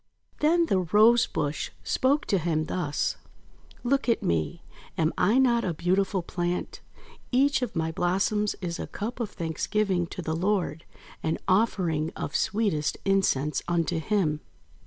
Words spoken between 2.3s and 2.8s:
him